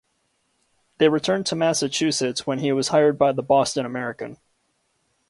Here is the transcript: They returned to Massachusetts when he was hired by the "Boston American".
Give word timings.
They 0.97 1.09
returned 1.09 1.45
to 1.45 1.55
Massachusetts 1.55 2.47
when 2.47 2.57
he 2.57 2.71
was 2.71 2.87
hired 2.87 3.19
by 3.19 3.33
the 3.33 3.43
"Boston 3.43 3.85
American". 3.85 4.37